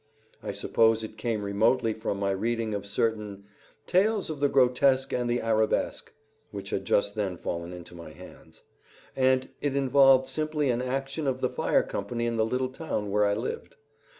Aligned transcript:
I 0.41 0.51
suppose 0.51 1.03
it 1.03 1.15
came 1.15 1.43
remotely 1.43 1.93
from 1.93 2.17
my 2.19 2.31
reading 2.31 2.73
of 2.73 2.87
certain 2.87 3.43
"Tales 3.85 4.31
of 4.31 4.39
the 4.39 4.49
Grotesque 4.49 5.13
and 5.13 5.29
the 5.29 5.41
Arabesque," 5.41 6.11
which 6.49 6.71
had 6.71 6.85
just 6.85 7.13
then 7.13 7.37
fallen 7.37 7.71
into 7.71 7.93
my 7.93 8.09
hands; 8.09 8.63
and 9.15 9.49
it 9.61 9.75
involved 9.75 10.25
simply 10.25 10.71
an 10.71 10.81
action 10.81 11.27
of 11.27 11.39
the 11.39 11.49
fire 11.49 11.83
company 11.83 12.25
in 12.25 12.35
the 12.35 12.45
little 12.47 12.69
town 12.69 13.11
where 13.11 13.27
I 13.27 13.35
lived. 13.35 13.75